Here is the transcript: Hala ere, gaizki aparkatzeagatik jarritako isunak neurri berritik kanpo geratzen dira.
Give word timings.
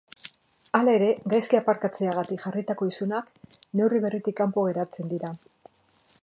Hala 0.77 0.93
ere, 0.99 1.09
gaizki 1.33 1.59
aparkatzeagatik 1.59 2.41
jarritako 2.45 2.87
isunak 2.93 3.29
neurri 3.51 4.01
berritik 4.07 4.39
kanpo 4.41 4.65
geratzen 4.71 5.13
dira. 5.15 5.33